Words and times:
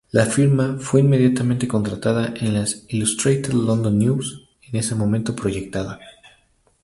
La 0.09 0.25
firma 0.25 0.77
fue 0.79 1.01
inmediatamente 1.01 1.67
contratada 1.67 2.33
en 2.37 2.55
la 2.55 2.65
"Illustrated 2.89 3.53
London 3.53 3.99
News", 3.99 4.49
en 4.63 4.79
ese 4.79 4.95
momento 4.95 5.35
proyectada. 5.35 5.99